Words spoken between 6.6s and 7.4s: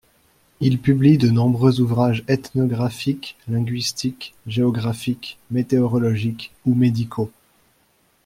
ou médicaux.